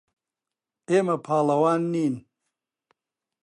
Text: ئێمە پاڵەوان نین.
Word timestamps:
ئێمە 0.89 1.15
پاڵەوان 1.25 1.81
نین. 1.93 2.15